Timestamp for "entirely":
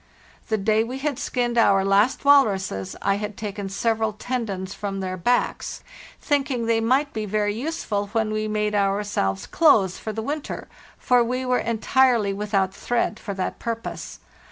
11.59-12.33